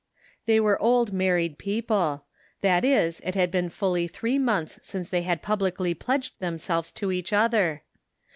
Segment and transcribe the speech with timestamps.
[0.47, 2.25] They were old married people;
[2.61, 7.11] that is, it had been fully three months since they had publicly pledged themselves to
[7.11, 7.83] each other